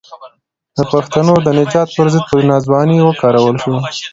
د 0.77 0.79
پښتنو 0.91 1.33
د 1.45 1.47
نجات 1.59 1.87
پر 1.95 2.07
ضد 2.13 2.23
په 2.29 2.35
ناځوانۍ 2.49 2.97
وکارول 3.03 3.55
شو. 3.63 3.71